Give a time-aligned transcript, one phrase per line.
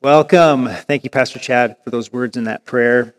[0.00, 0.68] Welcome.
[0.68, 3.16] Thank you, Pastor Chad, for those words in that prayer.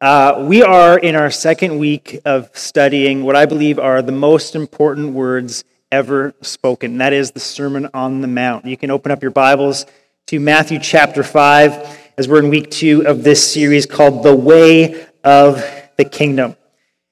[0.00, 4.56] Uh, we are in our second week of studying what I believe are the most
[4.56, 6.96] important words ever spoken.
[6.96, 8.64] That is the Sermon on the Mount.
[8.64, 9.84] You can open up your Bibles
[10.28, 15.06] to Matthew chapter 5 as we're in week two of this series called The Way
[15.22, 15.62] of
[15.98, 16.56] the Kingdom.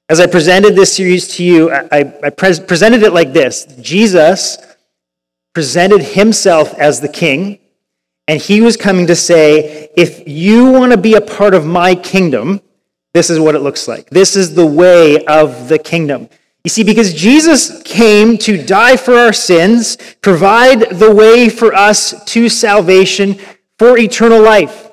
[0.08, 4.56] As I presented this series to you, I, I pre- presented it like this Jesus
[5.52, 7.58] presented himself as the king,
[8.26, 11.94] and he was coming to say, if you want to be a part of my
[11.94, 12.60] kingdom,
[13.12, 14.10] this is what it looks like.
[14.10, 16.28] This is the way of the kingdom.
[16.64, 22.24] You see, because Jesus came to die for our sins, provide the way for us
[22.32, 23.38] to salvation
[23.78, 24.90] for eternal life.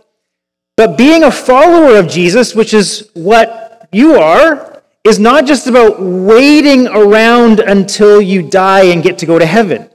[0.75, 6.01] But being a follower of Jesus, which is what you are, is not just about
[6.01, 9.89] waiting around until you die and get to go to heaven.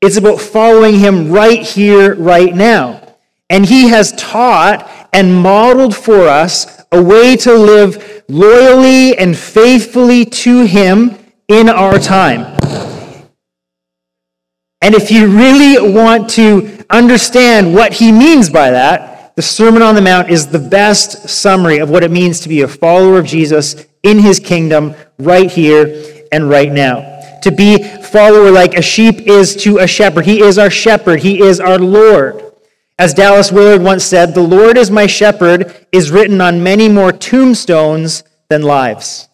[0.00, 3.02] It's about following him right here, right now.
[3.50, 10.24] And he has taught and modeled for us a way to live loyally and faithfully
[10.24, 12.58] to him in our time.
[14.80, 19.94] And if you really want to understand what he means by that, the Sermon on
[19.94, 23.26] the Mount is the best summary of what it means to be a follower of
[23.26, 27.38] Jesus in his kingdom right here and right now.
[27.42, 30.24] To be follower like a sheep is to a shepherd.
[30.24, 31.20] He is our shepherd.
[31.20, 32.44] He is our Lord.
[32.98, 37.12] As Dallas Willard once said, the Lord is my shepherd is written on many more
[37.12, 39.28] tombstones than lives.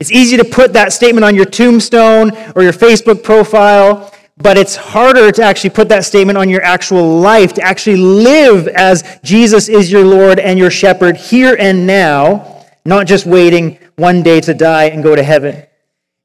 [0.00, 4.76] It's easy to put that statement on your tombstone or your Facebook profile, but it's
[4.76, 9.68] harder to actually put that statement on your actual life, to actually live as Jesus
[9.68, 14.54] is your Lord and your shepherd here and now, not just waiting one day to
[14.54, 15.66] die and go to heaven.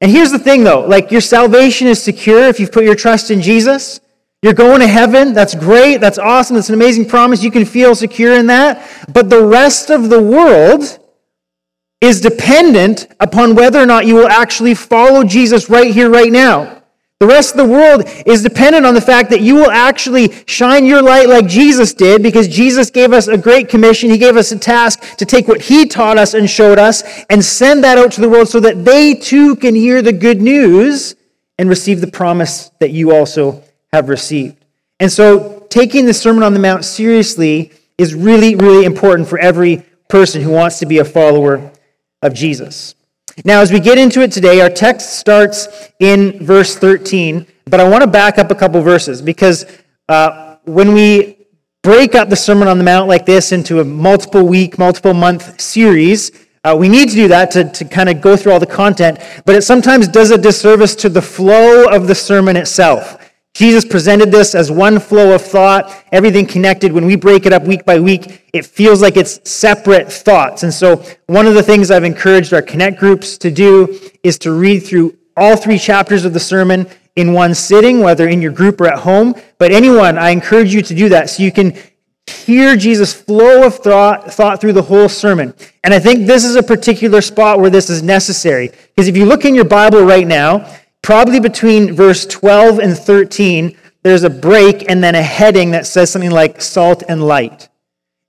[0.00, 3.30] And here's the thing though, like your salvation is secure if you've put your trust
[3.30, 4.00] in Jesus.
[4.42, 5.32] You're going to heaven.
[5.32, 5.96] That's great.
[6.00, 6.54] That's awesome.
[6.54, 7.42] That's an amazing promise.
[7.42, 8.86] You can feel secure in that.
[9.12, 10.98] But the rest of the world
[12.00, 16.82] is dependent upon whether or not you will actually follow Jesus right here, right now.
[17.18, 20.84] The rest of the world is dependent on the fact that you will actually shine
[20.84, 24.10] your light like Jesus did because Jesus gave us a great commission.
[24.10, 27.42] He gave us a task to take what he taught us and showed us and
[27.42, 31.16] send that out to the world so that they too can hear the good news
[31.58, 33.62] and receive the promise that you also
[33.94, 34.62] have received.
[35.00, 39.82] And so taking the Sermon on the Mount seriously is really, really important for every
[40.10, 41.72] person who wants to be a follower
[42.20, 42.94] of Jesus.
[43.44, 47.88] Now, as we get into it today, our text starts in verse 13, but I
[47.88, 49.66] want to back up a couple verses because
[50.08, 51.46] uh, when we
[51.82, 55.60] break up the Sermon on the Mount like this into a multiple week, multiple month
[55.60, 56.32] series,
[56.64, 59.18] uh, we need to do that to, to kind of go through all the content,
[59.44, 63.25] but it sometimes does a disservice to the flow of the sermon itself.
[63.56, 66.92] Jesus presented this as one flow of thought, everything connected.
[66.92, 70.62] When we break it up week by week, it feels like it's separate thoughts.
[70.62, 74.52] And so, one of the things I've encouraged our connect groups to do is to
[74.52, 78.78] read through all three chapters of the sermon in one sitting, whether in your group
[78.78, 79.34] or at home.
[79.56, 81.72] But anyone, I encourage you to do that so you can
[82.26, 85.54] hear Jesus' flow of thought, thought through the whole sermon.
[85.82, 88.68] And I think this is a particular spot where this is necessary.
[88.68, 90.70] Because if you look in your Bible right now,
[91.06, 96.10] Probably between verse 12 and 13, there's a break and then a heading that says
[96.10, 97.68] something like salt and light.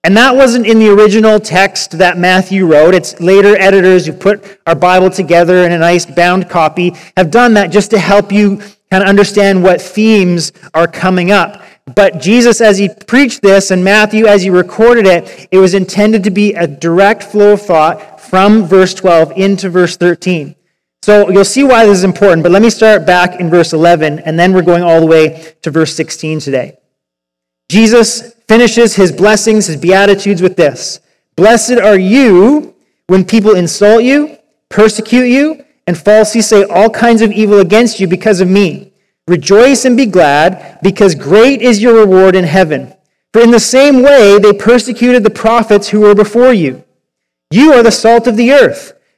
[0.04, 2.94] And that wasn't in the original text that Matthew wrote.
[2.94, 7.56] It's later editors who put our Bible together in a nice bound copy have done
[7.56, 8.58] that just to help you
[8.92, 11.64] kind of understand what themes are coming up.
[11.96, 16.24] But Jesus, as he preached this, and Matthew, as he recorded it, it was intended
[16.26, 20.56] to be a direct flow of thought from verse 12 into verse 13.
[21.07, 24.19] So you'll see why this is important, but let me start back in verse 11,
[24.19, 26.79] and then we're going all the way to verse 16 today.
[27.69, 31.00] Jesus finishes his blessings, his beatitudes with this
[31.38, 32.75] Blessed are you
[33.07, 34.38] when people insult you,
[34.68, 38.91] persecute you, and falsely say all kinds of evil against you because of me.
[39.29, 42.94] Rejoice and be glad, because great is your reward in heaven.
[43.31, 46.83] For in the same way they persecuted the prophets who were before you.
[47.50, 48.92] You are the salt of the earth.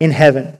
[0.00, 0.58] in heaven.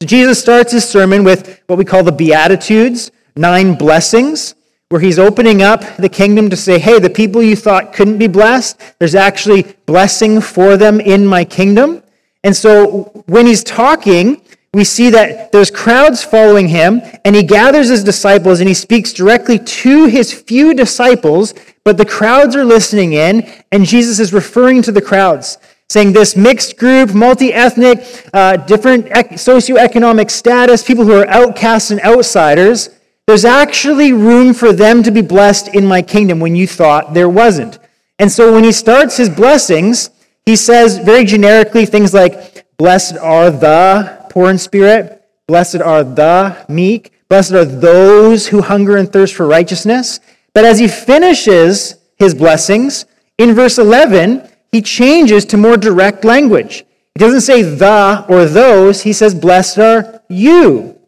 [0.00, 4.54] So Jesus starts his sermon with what we call the Beatitudes, nine blessings,
[4.90, 8.28] where he's opening up the kingdom to say, hey, the people you thought couldn't be
[8.28, 12.02] blessed, there's actually blessing for them in my kingdom.
[12.44, 14.40] And so when he's talking,
[14.72, 19.12] we see that there's crowds following him, and he gathers his disciples and he speaks
[19.12, 24.82] directly to his few disciples, but the crowds are listening in, and Jesus is referring
[24.82, 25.58] to the crowds,
[25.90, 32.00] saying this mixed group, multi ethnic, uh, different socioeconomic status, people who are outcasts and
[32.00, 32.90] outsiders
[33.28, 37.28] there's actually room for them to be blessed in my kingdom when you thought there
[37.28, 37.78] wasn't.
[38.18, 40.08] And so when he starts his blessings,
[40.46, 46.64] he says very generically things like, Blessed are the poor in spirit, blessed are the
[46.70, 50.20] meek, blessed are those who hunger and thirst for righteousness.
[50.54, 53.04] But as he finishes his blessings,
[53.36, 56.84] in verse 11, he changes to more direct language.
[57.14, 60.98] He doesn't say the or those, he says, Blessed are you.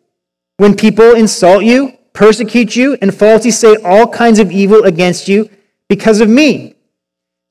[0.57, 5.49] When people insult you, persecute you, and falsely say all kinds of evil against you
[5.89, 6.75] because of me.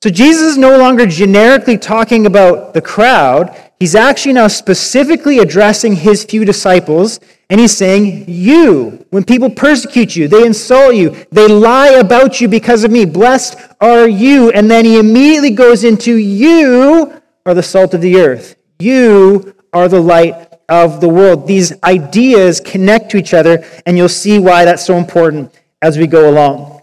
[0.02, 3.54] So Jesus is no longer generically talking about the crowd.
[3.80, 7.18] He's actually now specifically addressing his few disciples,
[7.48, 12.48] and he's saying, You, when people persecute you, they insult you, they lie about you
[12.48, 14.50] because of me, blessed are you.
[14.50, 19.88] And then he immediately goes into, You are the salt of the earth, you are
[19.88, 20.34] the light
[20.68, 21.46] of the world.
[21.46, 26.06] These ideas connect to each other, and you'll see why that's so important as we
[26.06, 26.82] go along.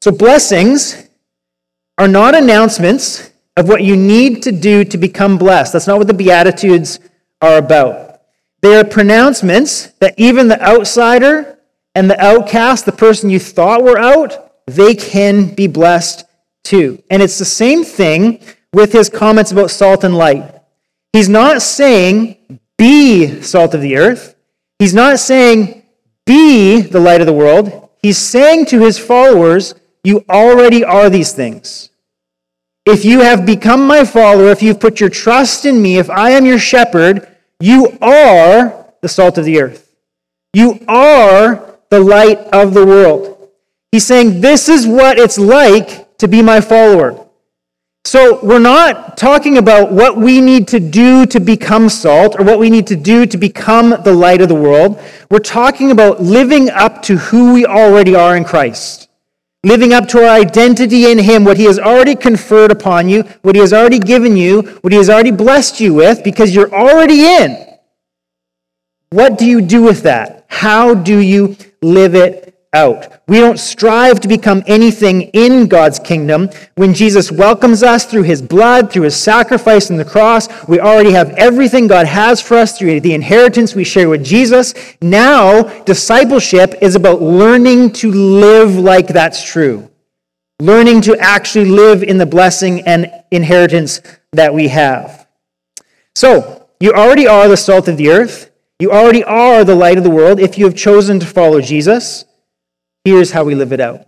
[0.00, 1.08] So, blessings
[1.98, 3.29] are not announcements
[3.60, 5.74] of what you need to do to become blessed.
[5.74, 6.98] That's not what the Beatitudes
[7.42, 8.22] are about.
[8.62, 11.58] They are pronouncements that even the outsider
[11.94, 16.24] and the outcast, the person you thought were out, they can be blessed
[16.64, 17.02] too.
[17.10, 18.40] And it's the same thing
[18.72, 20.54] with his comments about salt and light.
[21.12, 22.38] He's not saying,
[22.78, 24.36] be salt of the earth.
[24.78, 25.82] He's not saying,
[26.24, 27.90] be the light of the world.
[28.00, 31.89] He's saying to his followers, you already are these things.
[32.86, 36.30] If you have become my follower, if you've put your trust in me, if I
[36.30, 37.28] am your shepherd,
[37.60, 39.94] you are the salt of the earth.
[40.52, 43.50] You are the light of the world.
[43.92, 47.26] He's saying, This is what it's like to be my follower.
[48.06, 52.58] So we're not talking about what we need to do to become salt or what
[52.58, 54.98] we need to do to become the light of the world.
[55.30, 59.09] We're talking about living up to who we already are in Christ.
[59.62, 63.54] Living up to our identity in Him, what He has already conferred upon you, what
[63.54, 67.26] He has already given you, what He has already blessed you with, because you're already
[67.26, 67.66] in.
[69.10, 70.46] What do you do with that?
[70.48, 73.20] How do you live it out.
[73.26, 76.50] We don't strive to become anything in God's kingdom.
[76.76, 81.10] When Jesus welcomes us through his blood, through his sacrifice on the cross, we already
[81.10, 84.74] have everything God has for us through the inheritance we share with Jesus.
[85.02, 89.90] Now, discipleship is about learning to live like that's true,
[90.60, 94.00] learning to actually live in the blessing and inheritance
[94.32, 95.26] that we have.
[96.14, 98.50] So, you already are the salt of the earth.
[98.78, 102.24] You already are the light of the world if you have chosen to follow Jesus.
[103.04, 104.06] Here's how we live it out.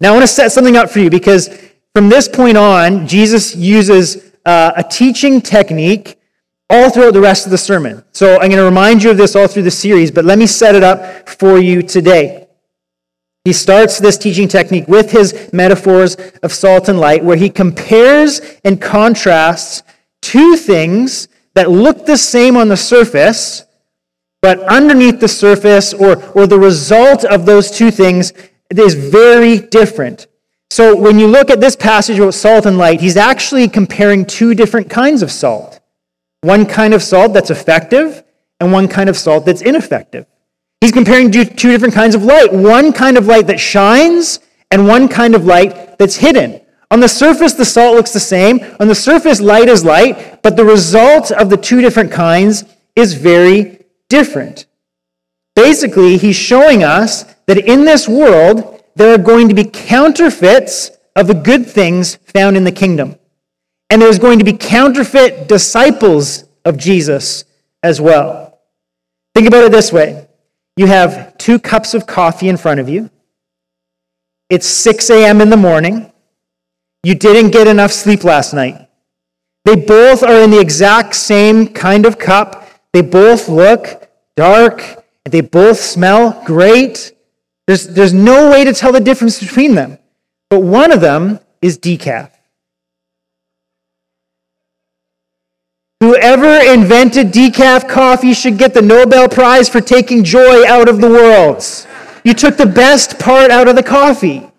[0.00, 1.48] Now, I want to set something up for you because
[1.94, 6.18] from this point on, Jesus uses uh, a teaching technique
[6.70, 8.04] all throughout the rest of the sermon.
[8.12, 10.46] So I'm going to remind you of this all through the series, but let me
[10.46, 12.46] set it up for you today.
[13.44, 18.40] He starts this teaching technique with his metaphors of salt and light, where he compares
[18.62, 19.82] and contrasts
[20.20, 23.64] two things that look the same on the surface,
[24.40, 28.32] but underneath the surface, or, or the result of those two things,
[28.70, 30.26] is very different.
[30.70, 34.54] So when you look at this passage about salt and light, he's actually comparing two
[34.54, 35.80] different kinds of salt.
[36.42, 38.22] One kind of salt that's effective,
[38.60, 40.26] and one kind of salt that's ineffective.
[40.80, 42.52] He's comparing two different kinds of light.
[42.52, 44.40] One kind of light that shines,
[44.70, 46.60] and one kind of light that's hidden.
[46.90, 48.60] On the surface, the salt looks the same.
[48.78, 52.64] On the surface, light is light, but the result of the two different kinds
[52.94, 53.77] is very
[54.08, 54.66] different.
[55.54, 61.26] Basically, he's showing us that in this world, there are going to be counterfeits of
[61.26, 63.16] the good things found in the kingdom.
[63.90, 67.44] And there's going to be counterfeit disciples of Jesus
[67.82, 68.60] as well.
[69.34, 70.26] Think about it this way
[70.76, 73.10] you have two cups of coffee in front of you,
[74.48, 75.40] it's 6 a.m.
[75.40, 76.12] in the morning,
[77.02, 78.88] you didn't get enough sleep last night.
[79.64, 82.67] They both are in the exact same kind of cup.
[82.98, 84.82] They both look dark,
[85.24, 87.12] and they both smell great.
[87.68, 89.98] There's, there's no way to tell the difference between them.
[90.50, 92.32] But one of them is decaf.
[96.00, 101.08] Whoever invented decaf coffee should get the Nobel Prize for taking joy out of the
[101.08, 101.64] world.
[102.24, 104.50] You took the best part out of the coffee.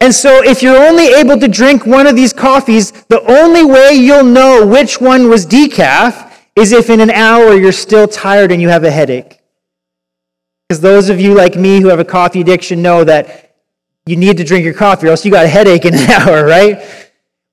[0.00, 3.92] And so, if you're only able to drink one of these coffees, the only way
[3.92, 8.62] you'll know which one was decaf is if in an hour you're still tired and
[8.62, 9.40] you have a headache.
[10.68, 13.56] Because those of you like me who have a coffee addiction know that
[14.06, 16.44] you need to drink your coffee or else you got a headache in an hour,
[16.44, 16.82] right?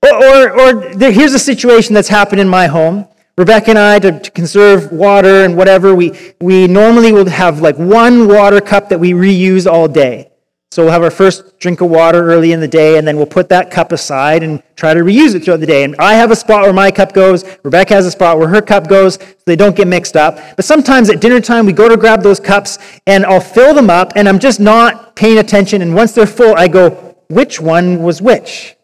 [0.04, 3.08] Or, or, or there, here's a situation that's happened in my home.
[3.38, 7.78] Rebecca and I, to, to, conserve water and whatever, we, we normally will have like
[7.78, 10.31] one water cup that we reuse all day.
[10.72, 13.26] So we'll have our first drink of water early in the day, and then we'll
[13.26, 15.84] put that cup aside and try to reuse it throughout the day.
[15.84, 18.62] And I have a spot where my cup goes, Rebecca has a spot where her
[18.62, 20.38] cup goes, so they don't get mixed up.
[20.56, 23.90] But sometimes at dinner time, we go to grab those cups, and I'll fill them
[23.90, 25.82] up, and I'm just not paying attention.
[25.82, 26.92] And once they're full, I go,
[27.28, 28.78] which one was which?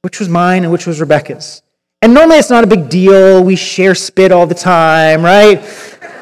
[0.00, 1.62] Which was mine and which was Rebecca's?
[2.00, 3.44] And normally it's not a big deal.
[3.44, 5.60] We share spit all the time, right?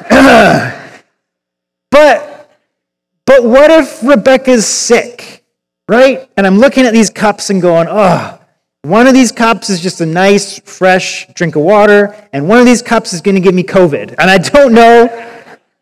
[1.91, 2.32] but
[3.25, 5.43] but what if Rebecca's sick,
[5.87, 6.29] right?
[6.37, 8.39] And I'm looking at these cups and going, oh,
[8.83, 12.65] one of these cups is just a nice, fresh drink of water, and one of
[12.65, 14.15] these cups is going to give me COVID.
[14.17, 15.07] And I don't know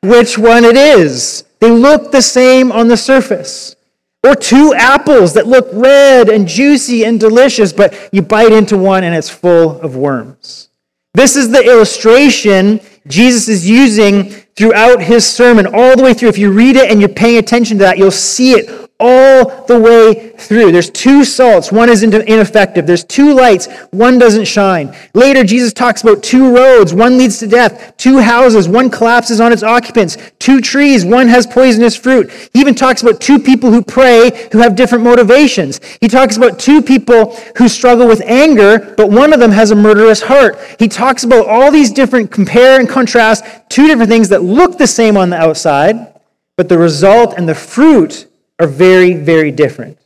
[0.04, 1.44] which one it is.
[1.60, 3.76] They look the same on the surface.
[4.24, 9.04] Or two apples that look red and juicy and delicious, but you bite into one
[9.04, 10.70] and it's full of worms.
[11.16, 16.30] This is the illustration Jesus is using throughout his sermon, all the way through.
[16.30, 19.80] If you read it and you're paying attention to that, you'll see it all the
[19.80, 20.72] way through.
[20.72, 22.86] There's two salts, one is ineffective.
[22.86, 24.96] There's two lights, one doesn't shine.
[25.14, 29.52] Later, Jesus talks about two roads, one leads to death, two houses, one collapses on
[29.52, 32.32] its occupants, two trees, one has poisonous fruit.
[32.54, 35.82] He even talks about two people who pray who have different motivations.
[36.00, 39.76] He talks about two people who struggle with anger, but one of them has a
[39.76, 40.60] murderous heart.
[40.80, 44.88] He talks about all these different compare and contrast, two different things that look the
[44.88, 46.14] same on the outside,
[46.58, 48.28] but the result and the fruit
[48.62, 49.98] are very, very different.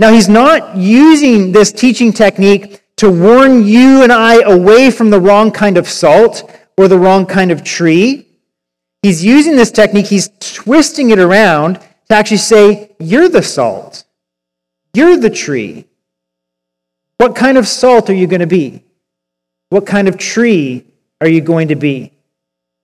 [0.00, 5.20] Now, he's not using this teaching technique to warn you and I away from the
[5.20, 8.26] wrong kind of salt or the wrong kind of tree.
[9.02, 11.76] He's using this technique, he's twisting it around
[12.08, 14.04] to actually say, You're the salt.
[14.92, 15.86] You're the tree.
[17.18, 18.82] What kind of salt are you going to be?
[19.70, 20.84] What kind of tree
[21.20, 22.12] are you going to be?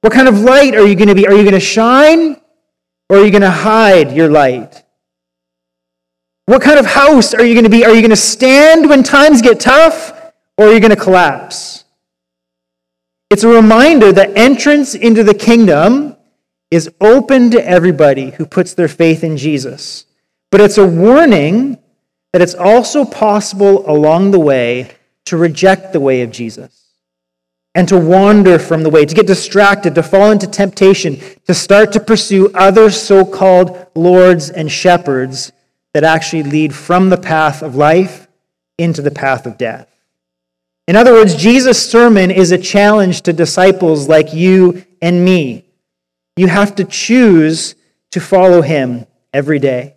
[0.01, 1.27] What kind of light are you going to be?
[1.27, 2.41] Are you going to shine
[3.09, 4.83] or are you going to hide your light?
[6.47, 7.85] What kind of house are you going to be?
[7.85, 10.11] Are you going to stand when times get tough,
[10.59, 11.85] or are you going to collapse?
[13.31, 16.17] It's a reminder that entrance into the kingdom
[16.71, 20.07] is open to everybody who puts their faith in Jesus.
[20.51, 21.79] But it's a warning
[22.33, 24.91] that it's also possible along the way
[25.27, 26.89] to reject the way of Jesus
[27.75, 31.93] and to wander from the way, to get distracted, to fall into temptation, to start
[31.93, 35.53] to pursue other so called lords and shepherds
[35.95, 38.29] that actually lead from the path of life
[38.79, 39.89] into the path of death.
[40.89, 45.65] In other words, Jesus' sermon is a challenge to disciples like you and me.
[46.37, 47.75] You have to choose
[48.11, 49.95] to follow him every day.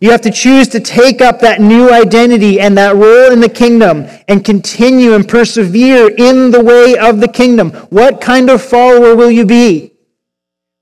[0.00, 3.48] You have to choose to take up that new identity and that role in the
[3.48, 7.70] kingdom and continue and persevere in the way of the kingdom.
[7.90, 9.93] What kind of follower will you be?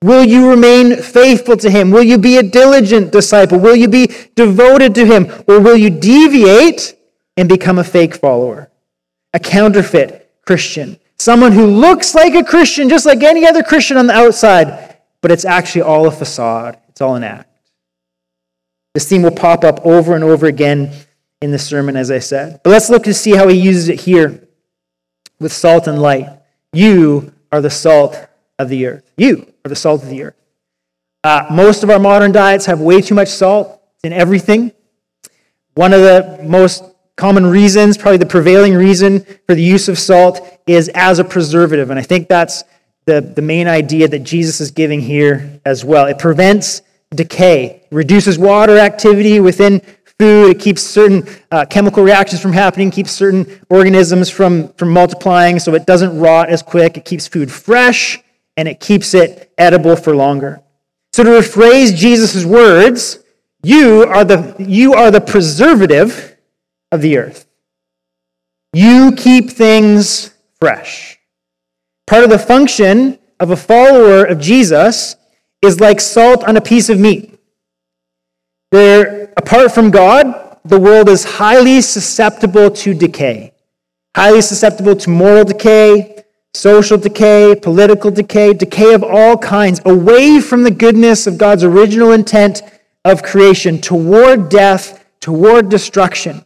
[0.02, 1.90] Will you remain faithful to him?
[1.90, 3.58] Will you be a diligent disciple?
[3.58, 5.30] Will you be devoted to him?
[5.46, 6.96] Or will you deviate
[7.36, 8.70] and become a fake follower?
[9.32, 10.98] A counterfeit Christian.
[11.18, 15.30] Someone who looks like a Christian, just like any other Christian on the outside, but
[15.30, 16.78] it's actually all a facade.
[16.88, 17.48] It's all an act.
[18.94, 20.92] This theme will pop up over and over again
[21.40, 22.60] in the sermon, as I said.
[22.64, 24.48] But let's look to see how he uses it here
[25.38, 26.28] with salt and light.
[26.72, 28.28] You are the salt
[28.58, 29.10] of the earth.
[29.16, 30.34] You are the salt of the earth.
[31.24, 34.72] Uh, most of our modern diets have way too much salt in everything.
[35.74, 36.84] One of the most
[37.16, 41.90] common reasons, probably the prevailing reason for the use of salt, is as a preservative.
[41.90, 42.64] And I think that's
[43.04, 46.06] the, the main idea that Jesus is giving here as well.
[46.06, 46.82] It prevents
[47.14, 49.80] decay, reduces water activity within
[50.18, 55.58] food, it keeps certain uh, chemical reactions from happening, keeps certain organisms from, from multiplying
[55.58, 58.22] so it doesn't rot as quick, it keeps food fresh
[58.56, 60.62] and it keeps it edible for longer.
[61.12, 63.18] So to rephrase Jesus' words,
[63.62, 66.36] you are the, you are the preservative
[66.90, 67.46] of the earth.
[68.72, 71.18] You keep things fresh.
[72.06, 75.16] Part of the function of a follower of Jesus
[75.60, 77.38] is like salt on a piece of meat.
[78.70, 83.52] There, apart from God, the world is highly susceptible to decay,
[84.16, 90.62] highly susceptible to moral decay, social decay, political decay, decay of all kinds, away from
[90.62, 92.62] the goodness of God's original intent
[93.04, 96.44] of creation, toward death, toward destruction.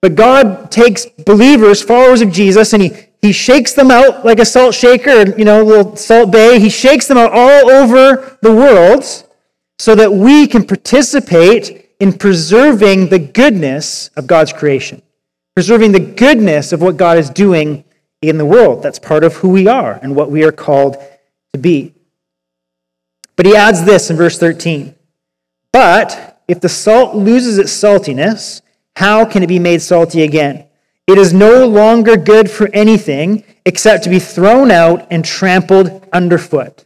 [0.00, 4.44] But God takes believers, followers of Jesus, and he, he shakes them out like a
[4.44, 6.58] salt shaker, you know, little Salt Bae.
[6.58, 9.04] He shakes them out all over the world
[9.78, 15.02] so that we can participate in preserving the goodness of God's creation,
[15.54, 17.84] preserving the goodness of what God is doing
[18.22, 18.82] in the world.
[18.82, 20.96] That's part of who we are and what we are called
[21.52, 21.92] to be.
[23.36, 24.94] But he adds this in verse 13
[25.72, 28.62] But if the salt loses its saltiness,
[28.96, 30.66] how can it be made salty again?
[31.06, 36.84] It is no longer good for anything except to be thrown out and trampled underfoot.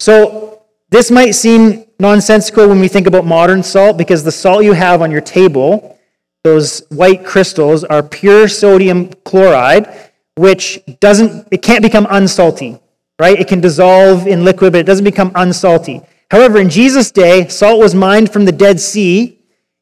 [0.00, 4.72] So, this might seem nonsensical when we think about modern salt because the salt you
[4.72, 5.98] have on your table,
[6.42, 10.09] those white crystals, are pure sodium chloride
[10.40, 12.80] which doesn't, it can't become unsalty,
[13.18, 13.38] right?
[13.38, 16.02] It can dissolve in liquid, but it doesn't become unsalty.
[16.30, 19.38] However, in Jesus' day, salt was mined from the Dead Sea,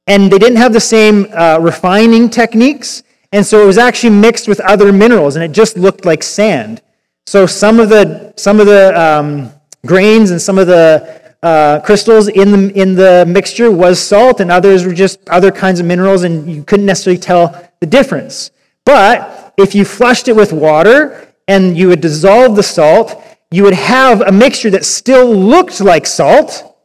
[0.08, 4.48] and they didn't have the same uh, refining techniques, and so it was actually mixed
[4.48, 6.82] with other minerals, and it just looked like sand.
[7.28, 9.52] So some of the some of the um,
[9.86, 14.50] grains and some of the uh, crystals in the in the mixture was salt, and
[14.50, 17.44] others were just other kinds of minerals, and you couldn't necessarily tell
[17.78, 18.50] the difference.
[18.84, 23.74] But if you flushed it with water and you would dissolve the salt, you would
[23.74, 26.76] have a mixture that still looked like salt,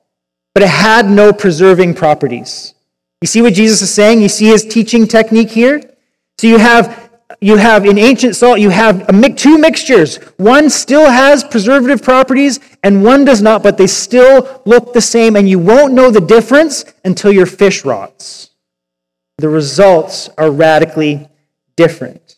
[0.53, 2.73] but it had no preserving properties.
[3.21, 4.21] You see what Jesus is saying?
[4.21, 5.81] You see his teaching technique here?
[6.39, 7.11] So you have
[7.41, 10.17] you have in ancient salt you have a, two mixtures.
[10.37, 15.35] One still has preservative properties and one does not, but they still look the same
[15.35, 18.49] and you won't know the difference until your fish rots.
[19.37, 21.27] The results are radically
[21.75, 22.37] different.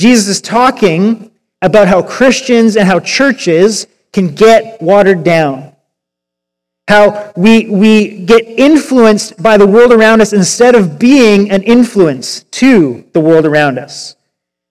[0.00, 5.74] Jesus is talking about how Christians and how churches can get watered down.
[6.86, 12.44] How we, we get influenced by the world around us instead of being an influence
[12.52, 14.16] to the world around us.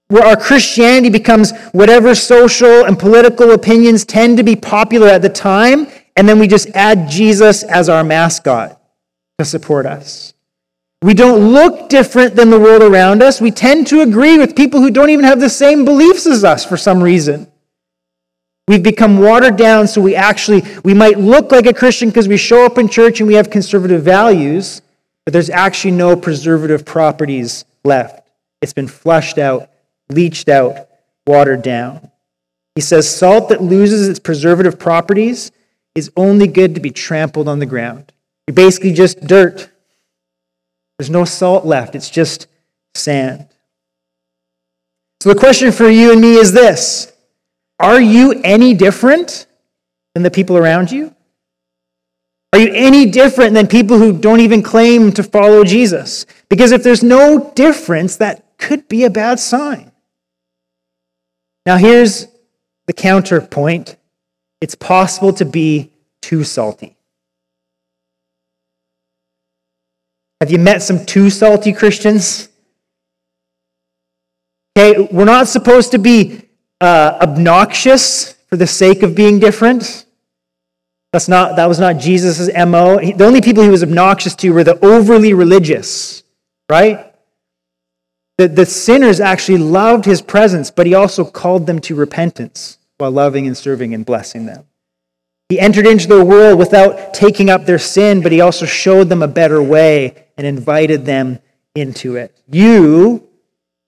[0.08, 5.30] Where our Christianity becomes whatever social and political opinions tend to be popular at the
[5.30, 8.82] time, and then we just add Jesus as our mascot
[9.38, 10.34] to support us.
[11.02, 13.40] We don't look different than the world around us.
[13.40, 16.66] We tend to agree with people who don't even have the same beliefs as us
[16.66, 17.52] for some reason.
[18.68, 22.36] We've become watered down so we actually we might look like a Christian because we
[22.36, 24.82] show up in church and we have conservative values,
[25.24, 28.28] but there's actually no preservative properties left.
[28.62, 29.70] It's been flushed out,
[30.10, 30.90] leached out,
[31.26, 32.12] watered down.
[32.76, 35.52] He says salt that loses its preservative properties
[35.96, 38.12] is only good to be trampled on the ground.
[38.48, 39.70] You're basically just dirt.
[40.98, 42.48] There's no salt left, it's just
[42.96, 43.48] sand.
[45.22, 47.12] So the question for you and me is this
[47.80, 49.48] Are you any different
[50.14, 51.14] than the people around you?
[52.54, 56.26] Are you any different than people who don't even claim to follow Jesus?
[56.50, 59.92] Because if there's no difference, that could be a bad sign.
[61.66, 62.28] Now, here's
[62.88, 63.98] the counterpoint
[64.60, 66.97] it's possible to be too salty.
[70.40, 72.50] Have you met some too salty Christians?
[74.78, 76.44] Okay, we're not supposed to be
[76.80, 80.06] uh, obnoxious for the sake of being different.
[81.12, 83.00] That's not, that was not Jesus' MO.
[83.00, 86.22] the only people he was obnoxious to were the overly religious,
[86.70, 87.12] right?
[88.38, 93.10] The, the sinners actually loved his presence, but he also called them to repentance while
[93.10, 94.66] loving and serving and blessing them.
[95.50, 99.24] He entered into the world without taking up their sin, but he also showed them
[99.24, 101.40] a better way and invited them
[101.76, 102.40] into it.
[102.50, 103.28] You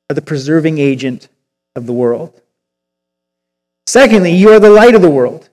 [0.10, 1.30] are the preserving agent
[1.76, 2.42] of the world.
[3.86, 5.50] Secondly, you are the light of the world.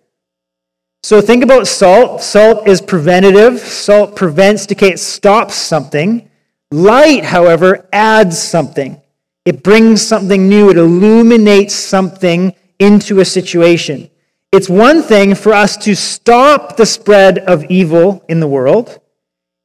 [1.02, 2.22] So think about salt.
[2.22, 6.28] Salt is preventative, salt prevents decay, it stops something.
[6.70, 9.00] Light, however, adds something.
[9.44, 14.10] It brings something new, it illuminates something into a situation.
[14.50, 19.00] It's one thing for us to stop the spread of evil in the world.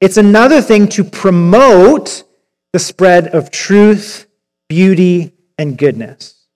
[0.01, 2.23] It's another thing to promote
[2.73, 4.25] the spread of truth,
[4.67, 6.47] beauty, and goodness.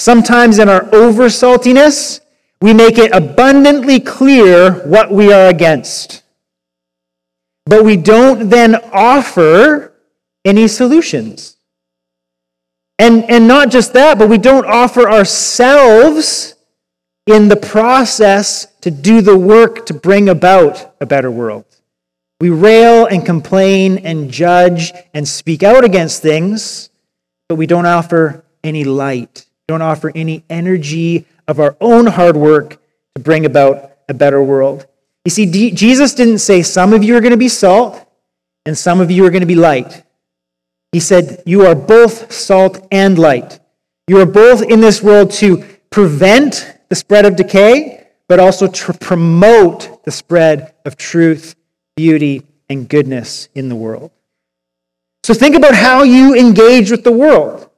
[0.00, 2.20] Sometimes in our over saltiness,
[2.62, 6.22] we make it abundantly clear what we are against.
[7.66, 9.92] But we don't then offer
[10.44, 11.56] any solutions.
[12.98, 16.54] And, and not just that, but we don't offer ourselves
[17.26, 21.66] in the process to do the work to bring about a better world.
[22.40, 26.90] We rail and complain and judge and speak out against things,
[27.48, 32.38] but we don't offer any light we don't offer any energy of our own hard
[32.38, 32.80] work
[33.14, 34.86] to bring about a better world.
[35.26, 38.02] You see, D- Jesus didn't say some of you are going to be salt
[38.64, 40.04] and some of you are going to be light.
[40.92, 43.60] He said, You are both salt and light.
[44.06, 48.94] You are both in this world to prevent the spread of decay, but also to
[48.94, 51.56] promote the spread of truth,
[51.98, 54.12] beauty, and goodness in the world.
[55.24, 57.68] So think about how you engage with the world.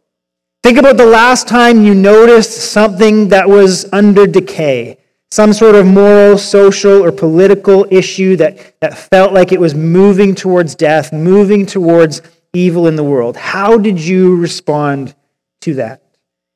[0.63, 4.99] Think about the last time you noticed something that was under decay,
[5.31, 10.35] some sort of moral, social, or political issue that, that felt like it was moving
[10.35, 12.21] towards death, moving towards
[12.53, 13.39] evil in the world.
[13.39, 15.15] How did you respond
[15.63, 16.03] to that?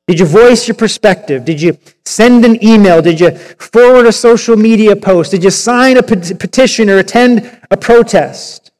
[0.07, 1.45] Did you voice your perspective?
[1.45, 3.01] Did you send an email?
[3.01, 5.31] Did you forward a social media post?
[5.31, 8.71] Did you sign a petition or attend a protest?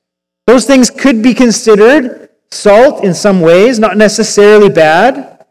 [0.47, 5.47] Those things could be considered salt in some ways, not necessarily bad,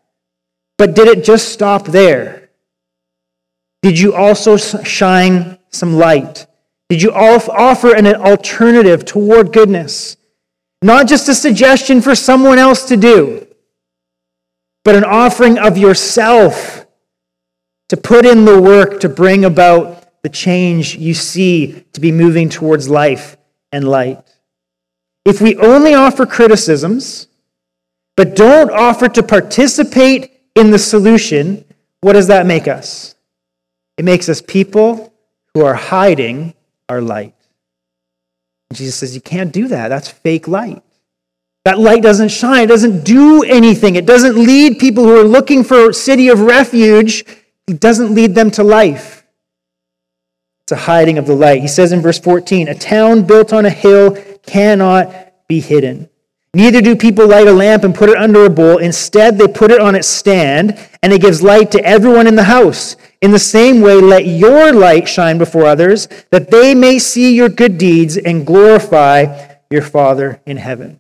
[0.78, 2.52] but did it just stop there?
[3.82, 6.46] Did you also shine some light?
[6.90, 10.18] Did you offer an alternative toward goodness?
[10.84, 13.48] Not just a suggestion for someone else to do,
[14.84, 16.86] but an offering of yourself
[17.90, 22.50] to put in the work to bring about the change you see to be moving
[22.50, 23.38] towards life
[23.72, 24.24] and light.
[25.26, 27.28] If we only offer criticisms,
[28.16, 31.66] but don't offer to participate in the solution,
[32.02, 33.16] what does that make us?
[33.98, 35.14] It makes us people
[35.54, 36.54] who are hiding
[36.90, 37.36] our light.
[38.72, 39.90] Jesus says, You can't do that.
[39.90, 40.84] That's fake light.
[41.66, 42.64] That light doesn't shine.
[42.64, 43.96] It doesn't do anything.
[43.96, 47.26] It doesn't lead people who are looking for a city of refuge.
[47.68, 49.26] It doesn't lead them to life.
[50.66, 51.62] It's a hiding of the light.
[51.62, 56.10] He says in verse 14, A town built on a hill cannot be hidden.
[56.54, 58.78] Neither do people light a lamp and put it under a bowl.
[58.78, 62.44] Instead, they put it on its stand, and it gives light to everyone in the
[62.44, 62.96] house.
[63.22, 67.50] In the same way, let your light shine before others, that they may see your
[67.50, 71.00] good deeds and glorify your Father in heaven.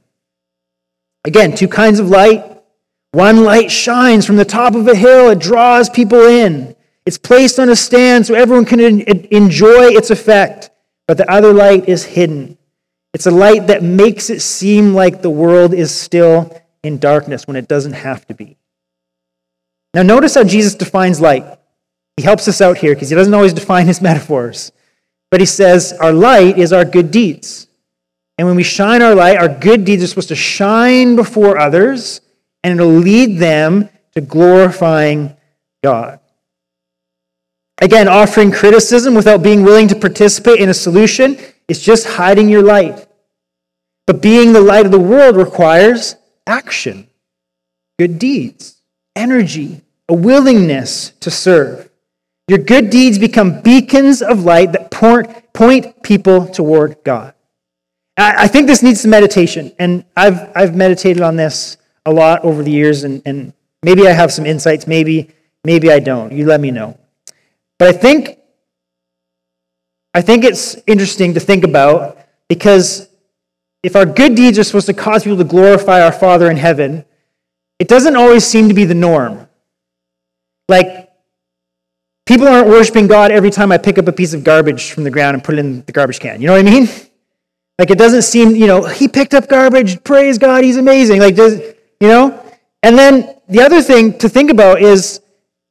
[1.25, 2.43] Again, two kinds of light.
[3.11, 6.75] One light shines from the top of a hill, it draws people in.
[7.05, 10.71] It's placed on a stand so everyone can enjoy its effect.
[11.07, 12.57] But the other light is hidden.
[13.13, 17.55] It's a light that makes it seem like the world is still in darkness when
[17.55, 18.57] it doesn't have to be.
[19.93, 21.45] Now, notice how Jesus defines light.
[22.17, 24.71] He helps us out here because he doesn't always define his metaphors.
[25.29, 27.67] But he says, Our light is our good deeds.
[28.37, 32.21] And when we shine our light, our good deeds are supposed to shine before others,
[32.63, 35.35] and it'll lead them to glorifying
[35.83, 36.19] God.
[37.79, 42.63] Again, offering criticism without being willing to participate in a solution is just hiding your
[42.63, 43.07] light.
[44.07, 46.15] But being the light of the world requires
[46.45, 47.07] action,
[47.97, 48.81] good deeds,
[49.15, 51.89] energy, a willingness to serve.
[52.47, 57.32] Your good deeds become beacons of light that point people toward God.
[58.15, 62.61] I think this needs some meditation, and I've, I've meditated on this a lot over
[62.61, 65.31] the years, and, and maybe I have some insights, maybe,
[65.63, 66.31] maybe I don't.
[66.31, 66.97] You let me know.
[67.79, 68.37] But I think
[70.13, 73.09] I think it's interesting to think about because
[73.81, 77.03] if our good deeds are supposed to cause people to glorify our Father in heaven,
[77.79, 79.47] it doesn't always seem to be the norm.
[80.69, 81.11] Like,
[82.25, 85.11] people aren't worshiping God every time I pick up a piece of garbage from the
[85.11, 86.39] ground and put it in the garbage can.
[86.39, 86.87] You know what I mean?
[87.79, 91.19] Like, it doesn't seem, you know, he picked up garbage, praise God, he's amazing.
[91.19, 91.59] Like, does,
[91.99, 92.39] you know?
[92.83, 95.21] And then the other thing to think about is,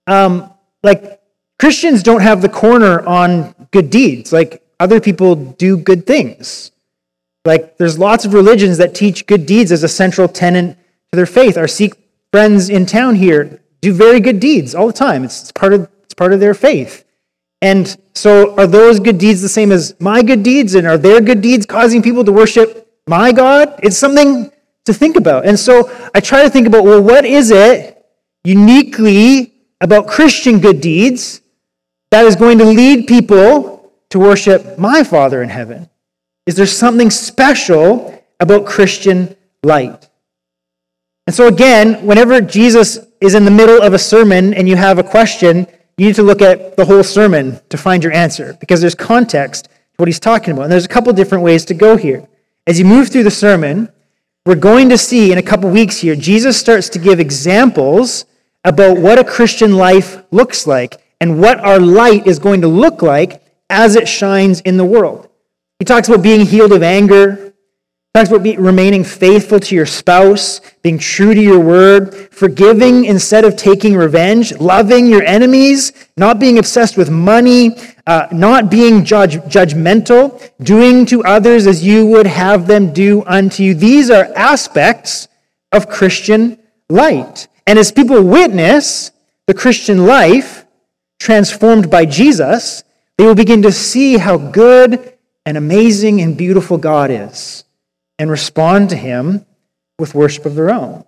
[0.06, 1.22] um, like,
[1.62, 4.32] Christians don't have the corner on good deeds.
[4.32, 6.72] Like other people do good things.
[7.44, 10.76] Like there's lots of religions that teach good deeds as a central tenet
[11.12, 11.56] to their faith.
[11.56, 11.94] Our Sikh
[12.32, 15.22] friends in town here do very good deeds all the time.
[15.22, 17.04] It's, it's part of it's part of their faith.
[17.62, 20.74] And so are those good deeds the same as my good deeds?
[20.74, 23.78] And are their good deeds causing people to worship my God?
[23.82, 24.50] It's something
[24.84, 25.46] to think about.
[25.46, 28.04] And so I try to think about, well, what is it
[28.42, 31.40] uniquely about Christian good deeds
[32.10, 35.88] that is going to lead people to worship my Father in heaven?
[36.46, 40.08] Is there something special about Christian light?
[41.28, 44.98] And so, again, whenever Jesus is in the middle of a sermon and you have
[44.98, 48.80] a question, you need to look at the whole sermon to find your answer because
[48.80, 50.64] there's context to what he's talking about.
[50.64, 52.26] And there's a couple different ways to go here.
[52.66, 53.90] As you move through the sermon,
[54.46, 58.24] we're going to see in a couple weeks here, Jesus starts to give examples
[58.64, 63.02] about what a Christian life looks like and what our light is going to look
[63.02, 65.28] like as it shines in the world.
[65.78, 67.41] He talks about being healed of anger,
[68.14, 73.42] talks about be, remaining faithful to your spouse, being true to your word, forgiving instead
[73.42, 77.70] of taking revenge, loving your enemies, not being obsessed with money,
[78.06, 83.62] uh, not being judge, judgmental, doing to others as you would have them do unto
[83.62, 83.72] you.
[83.72, 85.28] These are aspects
[85.72, 86.58] of Christian
[86.90, 87.48] light.
[87.66, 89.10] And as people witness
[89.46, 90.66] the Christian life
[91.18, 92.84] transformed by Jesus,
[93.16, 95.14] they will begin to see how good
[95.46, 97.64] and amazing and beautiful God is
[98.22, 99.44] and respond to him
[99.98, 101.04] with worship of their own.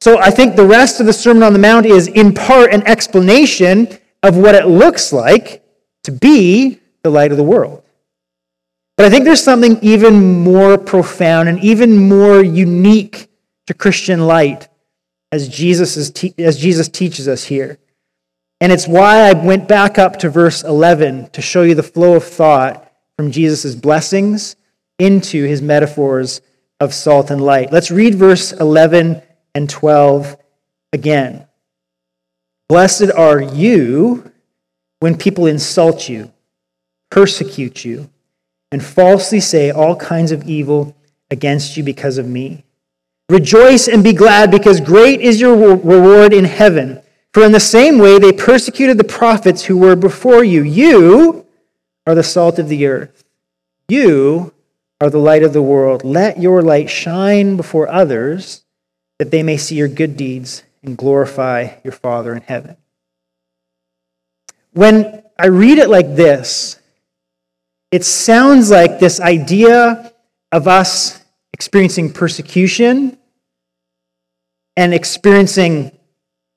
[0.00, 2.84] So I think the rest of the Sermon on the Mount is in part an
[2.88, 3.86] explanation
[4.20, 5.64] of what it looks like
[6.02, 7.84] to be the light of the world.
[8.96, 13.28] But I think there's something even more profound and even more unique
[13.68, 14.66] to Christian light
[15.30, 17.78] as Jesus, is te- as Jesus teaches us here.
[18.60, 22.14] And it's why I went back up to verse 11 to show you the flow
[22.14, 24.56] of thought from Jesus' blessings
[24.98, 26.40] into his metaphors
[26.80, 27.72] of salt and light.
[27.72, 29.22] Let's read verse 11
[29.54, 30.36] and 12
[30.92, 31.46] again.
[32.68, 34.32] Blessed are you
[35.00, 36.32] when people insult you,
[37.10, 38.08] persecute you,
[38.72, 40.96] and falsely say all kinds of evil
[41.30, 42.64] against you because of me.
[43.28, 47.00] Rejoice and be glad, because great is your reward in heaven.
[47.34, 50.62] For in the same way they persecuted the prophets who were before you.
[50.62, 51.46] You
[52.06, 53.24] are the salt of the earth.
[53.88, 54.53] You
[55.00, 56.04] are the light of the world.
[56.04, 58.64] Let your light shine before others,
[59.18, 62.76] that they may see your good deeds and glorify your Father in heaven.
[64.72, 66.78] When I read it like this,
[67.90, 70.12] it sounds like this idea
[70.50, 73.16] of us experiencing persecution
[74.76, 75.96] and experiencing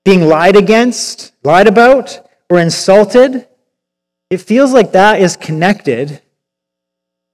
[0.03, 3.47] being lied against, lied about, or insulted.
[4.29, 6.21] It feels like that is connected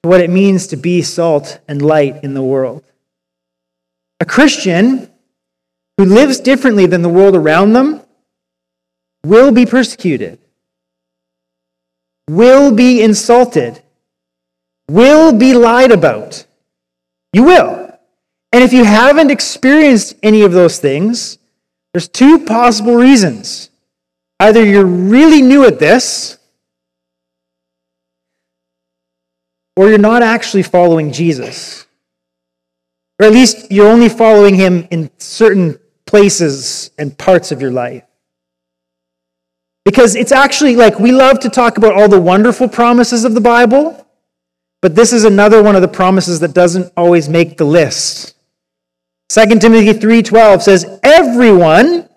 [0.04, 2.84] what it means to be salt and light in the world.
[4.20, 5.10] A Christian
[5.98, 8.02] who lives differently than the world around them
[9.24, 10.40] will be persecuted,
[12.30, 13.82] will be insulted,
[14.90, 16.46] will be lied about.
[17.32, 17.98] You will.
[18.52, 21.38] And if you haven't experienced any of those things,
[21.94, 23.70] there's two possible reasons.
[24.40, 26.38] Either you're really new at this,
[29.76, 31.86] or you're not actually following Jesus.
[33.20, 38.04] Or at least you're only following him in certain places and parts of your life.
[39.86, 43.42] Because it's actually like we love to talk about all the wonderful promises of the
[43.42, 44.08] Bible,
[44.82, 48.36] but this is another one of the promises that doesn't always make the list.
[49.30, 52.08] 2 Timothy 3:12 says everyone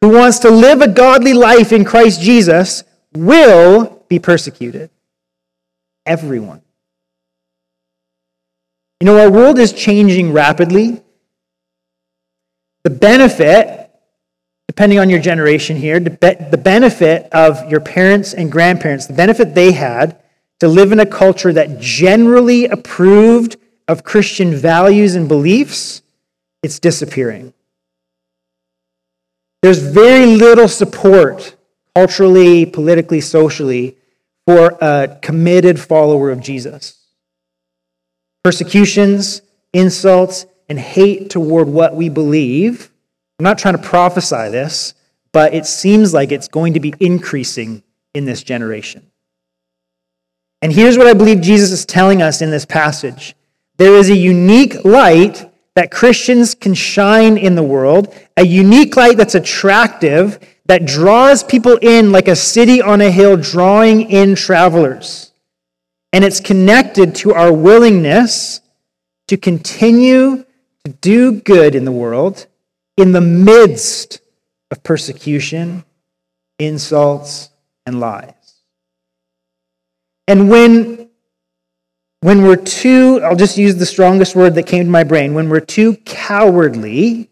[0.00, 4.90] who wants to live a godly life in Christ Jesus will be persecuted.
[6.06, 6.62] Everyone.
[9.00, 11.02] You know, our world is changing rapidly.
[12.84, 13.90] The benefit,
[14.66, 19.72] depending on your generation here, the benefit of your parents and grandparents, the benefit they
[19.72, 20.20] had
[20.60, 23.56] to live in a culture that generally approved
[23.86, 26.02] of Christian values and beliefs
[26.62, 27.54] it's disappearing.
[29.62, 31.56] There's very little support
[31.94, 33.96] culturally, politically, socially
[34.46, 36.97] for a committed follower of Jesus.
[38.44, 42.90] Persecutions, insults, and hate toward what we believe.
[43.38, 44.94] I'm not trying to prophesy this,
[45.32, 47.82] but it seems like it's going to be increasing
[48.14, 49.10] in this generation.
[50.60, 53.34] And here's what I believe Jesus is telling us in this passage
[53.76, 59.16] there is a unique light that Christians can shine in the world, a unique light
[59.16, 65.27] that's attractive, that draws people in like a city on a hill, drawing in travelers.
[66.12, 68.60] And it's connected to our willingness
[69.28, 70.44] to continue
[70.84, 72.46] to do good in the world
[72.96, 74.20] in the midst
[74.70, 75.84] of persecution,
[76.58, 77.50] insults,
[77.86, 78.34] and lies.
[80.26, 81.08] And when
[82.20, 85.48] when we're too, I'll just use the strongest word that came to my brain, when
[85.48, 87.30] we're too cowardly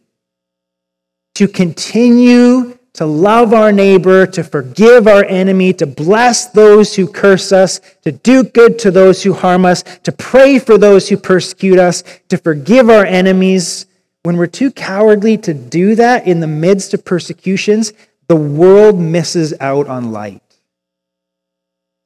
[1.34, 7.52] to continue to love our neighbor, to forgive our enemy, to bless those who curse
[7.52, 11.78] us, to do good to those who harm us, to pray for those who persecute
[11.78, 13.86] us, to forgive our enemies,
[14.26, 17.92] when we're too cowardly to do that in the midst of persecutions,
[18.26, 20.42] the world misses out on light.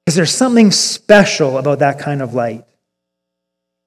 [0.04, 2.64] Because there's something special about that kind of light.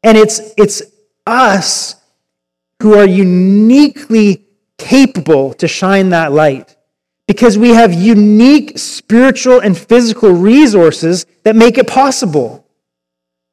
[0.01, 0.81] And it's, it's
[1.27, 1.95] us
[2.81, 4.47] who are uniquely
[4.79, 6.75] capable to shine that light
[7.33, 12.63] because we have unique spiritual and physical resources that make it possible.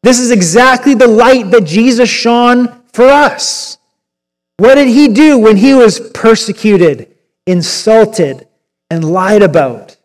[0.03, 3.79] This is exactly the light that Jesus shone for us?
[4.59, 7.17] What did he do when he was persecuted,
[7.47, 8.47] insulted,
[8.91, 9.97] and lied about?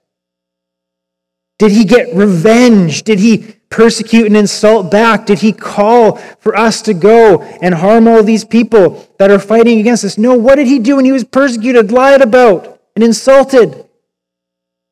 [1.60, 3.04] Did he get revenge?
[3.04, 5.26] Did he persecute and insult back?
[5.26, 9.82] Did he call for us to go and harm all these people that are fighting
[9.82, 10.18] against us?
[10.18, 13.86] No, what did he do when he was persecuted, lied about, and insulted?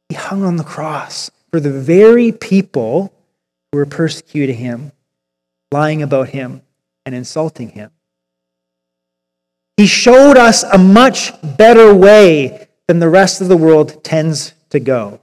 [0.10, 3.14] He hung on the cross for the very people
[3.72, 4.92] who were persecuting him,
[5.72, 6.62] lying about him,
[7.06, 7.92] and insulting him.
[9.78, 14.80] He showed us a much better way than the rest of the world tends to
[14.80, 15.20] go.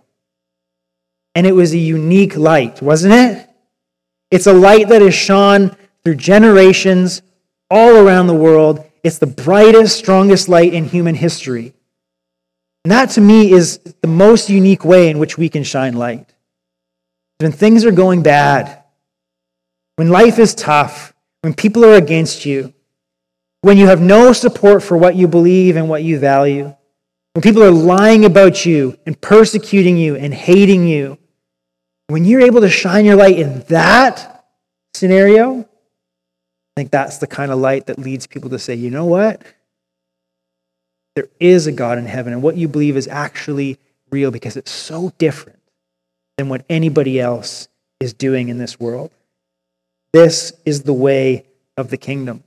[1.34, 3.48] And it was a unique light, wasn't it?
[4.30, 7.22] It's a light that has shone through generations
[7.70, 8.84] all around the world.
[9.04, 11.74] It's the brightest, strongest light in human history.
[12.84, 16.32] And that to me is the most unique way in which we can shine light.
[17.38, 18.82] When things are going bad,
[19.96, 21.12] when life is tough,
[21.42, 22.72] when people are against you,
[23.62, 26.74] when you have no support for what you believe and what you value,
[27.34, 31.18] when people are lying about you and persecuting you and hating you,
[32.08, 34.46] when you're able to shine your light in that
[34.94, 35.66] scenario, I
[36.80, 39.42] think that's the kind of light that leads people to say, you know what?
[41.14, 43.78] There is a God in heaven, and what you believe is actually
[44.10, 45.58] real because it's so different
[46.36, 47.68] than what anybody else
[48.00, 49.10] is doing in this world.
[50.12, 51.46] This is the way
[51.76, 52.42] of the kingdom.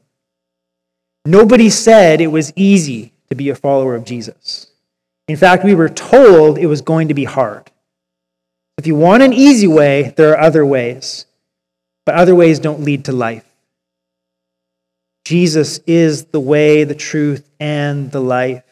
[1.26, 4.68] Nobody said it was easy to be a follower of Jesus.
[5.28, 7.72] In fact, we were told it was going to be hard.
[8.78, 11.26] If you want an easy way, there are other ways,
[12.06, 13.46] but other ways don't lead to life.
[15.26, 18.64] Jesus is the way, the truth, and the life.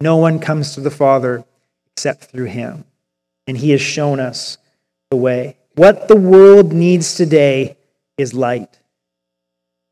[0.00, 1.44] No one comes to the Father
[1.92, 2.84] except through him,
[3.46, 4.58] and he has shown us
[5.10, 5.56] the way.
[5.74, 7.76] What the world needs today
[8.18, 8.78] is light.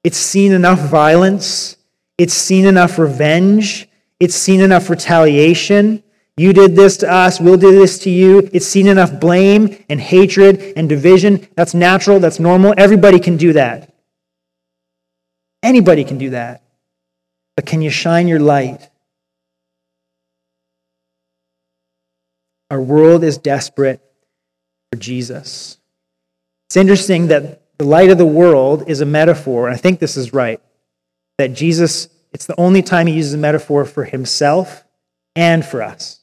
[0.05, 1.77] It's seen enough violence,
[2.19, 3.89] it's seen enough revenge,
[4.21, 6.03] it's seen enough retaliation.
[6.37, 8.49] You did this to us, we'll do this to you.
[8.53, 11.47] It's seen enough blame and hatred and division.
[11.55, 12.75] That's natural, that's normal.
[12.77, 13.94] Everybody can do that.
[15.65, 16.63] Anybody can do that.
[17.57, 18.91] But can you shine your light?
[22.71, 24.03] Our world is desperate
[24.93, 25.79] for Jesus.
[26.69, 30.17] It's interesting that the light of the world is a metaphor, and I think this
[30.17, 30.61] is right,
[31.39, 34.85] that Jesus, it's the only time he uses a metaphor for himself
[35.35, 36.21] and for us.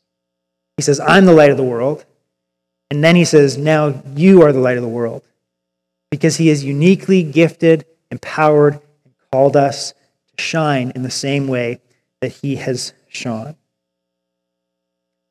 [0.78, 2.06] He says, I'm the light of the world.
[2.92, 5.24] And then he says, Now you are the light of the world.
[6.12, 8.82] Because he is uniquely gifted, empowered,
[9.32, 9.94] called us
[10.36, 11.80] to shine in the same way
[12.22, 13.56] that he has shone.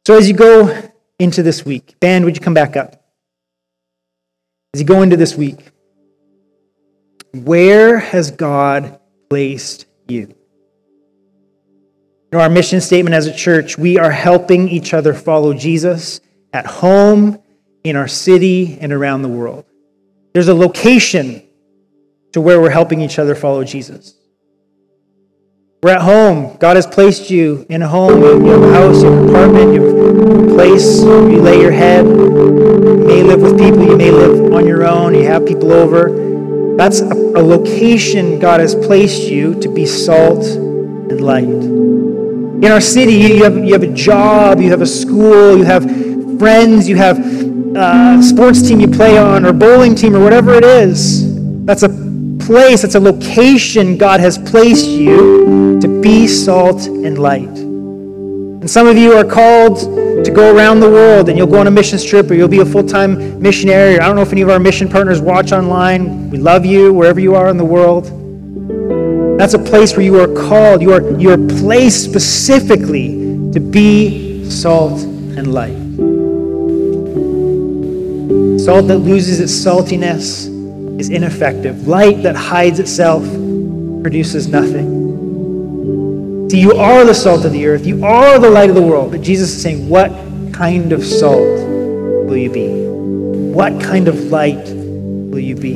[0.06, 3.04] So as you go into this week, band, would you come back up?
[4.74, 5.58] As you go into this week,
[7.32, 10.34] where has God placed you?
[12.32, 16.20] In our mission statement as a church, we are helping each other follow Jesus
[16.52, 17.38] at home,
[17.84, 19.64] in our city, and around the world.
[20.32, 21.42] There's a location
[22.32, 24.14] to where we're helping each other follow Jesus.
[25.82, 26.58] We're at home.
[26.58, 28.20] God has placed you in a home.
[28.22, 31.70] You have a house, you have an apartment, you have a place you lay your
[31.72, 32.04] head.
[32.04, 36.76] You may live with people, you may live on your own, you have people over.
[36.76, 41.44] That's a, location God has placed you to be salt and light.
[41.44, 45.84] In our city, you have, you have a job, you have a school, you have
[46.38, 50.52] friends, you have a uh, sports team you play on, or bowling team, or whatever
[50.52, 51.64] it is.
[51.64, 52.09] That's a
[52.40, 57.48] place, that's a location God has placed you to be salt and light.
[57.48, 59.78] And some of you are called
[60.24, 62.60] to go around the world and you'll go on a mission trip or you'll be
[62.60, 63.98] a full time missionary.
[63.98, 66.28] I don't know if any of our mission partners watch online.
[66.28, 68.04] We love you wherever you are in the world.
[69.38, 73.12] That's a place where you are called, you are, you are placed specifically
[73.52, 75.78] to be salt and light.
[78.60, 80.49] Salt that loses its saltiness
[81.00, 81.88] is ineffective.
[81.88, 83.24] Light that hides itself
[84.02, 85.00] produces nothing.
[86.50, 89.10] See, you are the salt of the earth, you are the light of the world.
[89.10, 90.10] But Jesus is saying, What
[90.52, 92.68] kind of salt will you be?
[93.54, 95.74] What kind of light will you be?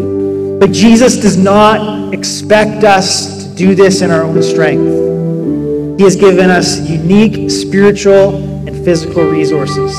[0.59, 5.99] But Jesus does not expect us to do this in our own strength.
[5.99, 8.37] He has given us unique spiritual
[8.69, 9.97] and physical resources.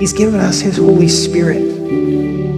[0.00, 1.62] He's given us His Holy Spirit,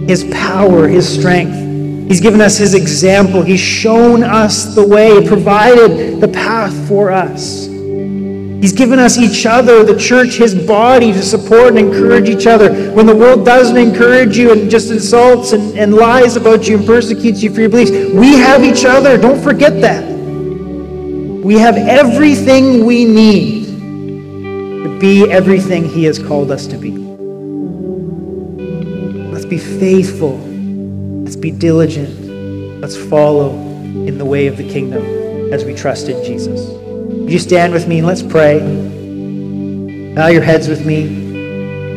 [0.07, 1.72] His power, His strength.
[2.07, 3.41] He's given us His example.
[3.41, 7.67] He's shown us the way, provided the path for us.
[7.67, 12.91] He's given us each other, the church, His body, to support and encourage each other.
[12.93, 16.85] When the world doesn't encourage you and just insults and, and lies about you and
[16.85, 19.17] persecutes you for your beliefs, we have each other.
[19.17, 20.03] Don't forget that.
[21.43, 26.91] we have everything we need to be everything He has called us to be.
[29.31, 30.52] Let's be faithful.
[31.43, 32.79] Be diligent.
[32.79, 35.03] Let's follow in the way of the kingdom
[35.51, 36.69] as we trust in Jesus.
[36.69, 38.59] Would you stand with me and let's pray?
[40.15, 41.03] Bow your heads with me.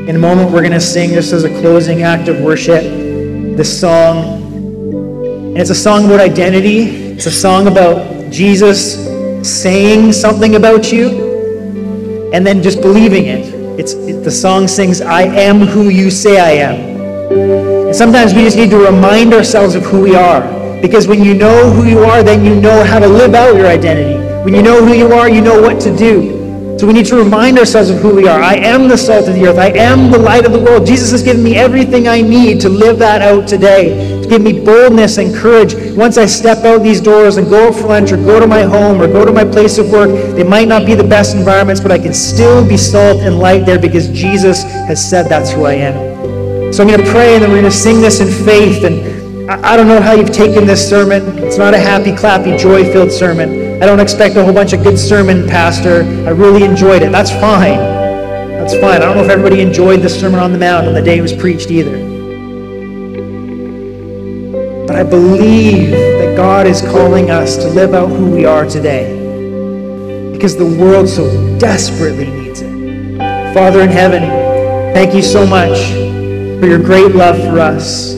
[0.08, 2.82] In a moment, we're going to sing this as a closing act of worship,
[3.56, 4.42] this song.
[4.42, 8.96] And it's a song about identity, it's a song about Jesus
[9.48, 13.54] saying something about you and then just believing it.
[13.78, 16.95] It's, it, the song sings, I am who you say I am.
[17.30, 20.42] And sometimes we just need to remind ourselves of who we are.
[20.80, 23.66] Because when you know who you are, then you know how to live out your
[23.66, 24.18] identity.
[24.44, 26.36] When you know who you are, you know what to do.
[26.78, 28.38] So we need to remind ourselves of who we are.
[28.38, 29.56] I am the salt of the earth.
[29.56, 30.86] I am the light of the world.
[30.86, 34.62] Jesus has given me everything I need to live that out today, to give me
[34.62, 35.74] boldness and courage.
[35.96, 39.00] Once I step out these doors and go for lunch or go to my home
[39.00, 41.90] or go to my place of work, they might not be the best environments, but
[41.90, 45.72] I can still be salt and light there because Jesus has said that's who I
[45.72, 46.15] am.
[46.76, 48.84] So I'm going to pray and then we're going to sing this in faith.
[48.84, 51.22] And I don't know how you've taken this sermon.
[51.38, 53.82] It's not a happy, clappy, joy filled sermon.
[53.82, 56.02] I don't expect a whole bunch of good sermon, Pastor.
[56.02, 57.10] I really enjoyed it.
[57.10, 57.78] That's fine.
[57.78, 58.96] That's fine.
[58.96, 61.22] I don't know if everybody enjoyed the Sermon on the Mount on the day it
[61.22, 61.96] was preached either.
[64.86, 69.14] But I believe that God is calling us to live out who we are today
[70.30, 71.24] because the world so
[71.58, 73.54] desperately needs it.
[73.54, 74.20] Father in heaven,
[74.92, 76.05] thank you so much
[76.66, 78.14] for your great love for us.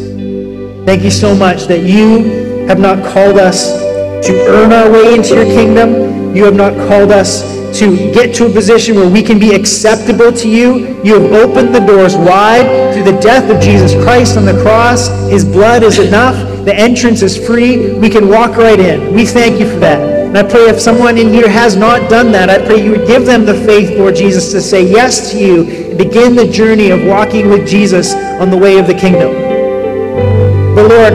[0.87, 3.79] Thank you so much that you have not called us
[4.27, 6.35] to earn our way into your kingdom.
[6.35, 7.43] You have not called us
[7.79, 10.99] to get to a position where we can be acceptable to you.
[11.05, 15.09] You have opened the doors wide through the death of Jesus Christ on the cross.
[15.29, 16.65] His blood is enough.
[16.65, 17.99] The entrance is free.
[17.99, 19.13] We can walk right in.
[19.13, 20.18] We thank you for that.
[20.29, 23.07] And I pray if someone in here has not done that, I pray you would
[23.07, 26.91] give them the faith, Lord Jesus, to say yes to you and begin the journey
[26.91, 29.33] of walking with Jesus on the way of the kingdom.
[30.75, 31.15] But Lord,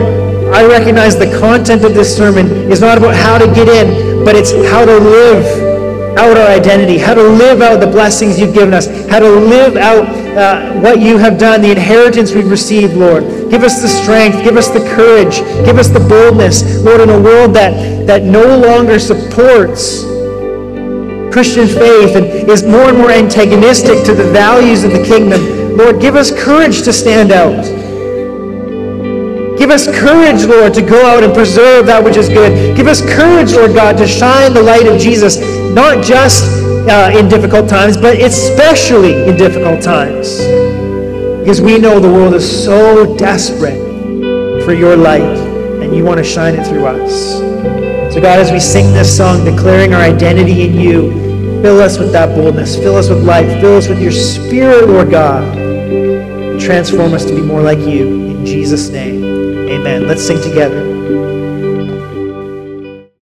[0.52, 4.34] I recognize the content of this sermon is not about how to get in, but
[4.34, 5.63] it's how to live
[6.18, 9.76] out our identity, how to live out the blessings you've given us, how to live
[9.76, 10.06] out
[10.36, 13.24] uh, what you have done, the inheritance we've received, Lord.
[13.50, 17.20] Give us the strength, give us the courage, give us the boldness, Lord, in a
[17.20, 20.02] world that, that no longer supports
[21.32, 25.76] Christian faith and is more and more antagonistic to the values of the kingdom.
[25.76, 27.64] Lord, give us courage to stand out.
[29.58, 32.76] Give us courage, Lord, to go out and preserve that which is good.
[32.76, 35.38] Give us courage, Lord God, to shine the light of Jesus,
[35.74, 36.44] not just
[36.88, 40.38] uh, in difficult times, but especially in difficult times.
[41.40, 43.82] Because we know the world is so desperate
[44.64, 45.36] for your light,
[45.82, 47.38] and you want to shine it through us.
[48.14, 51.10] So, God, as we sing this song, declaring our identity in you,
[51.60, 55.10] fill us with that boldness, fill us with life, fill us with your spirit, Lord
[55.10, 55.58] God.
[56.60, 58.30] Transform us to be more like you.
[58.30, 59.24] In Jesus' name.
[59.68, 60.06] Amen.
[60.06, 60.83] Let's sing together.